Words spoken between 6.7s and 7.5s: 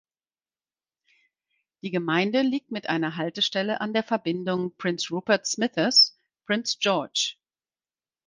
George".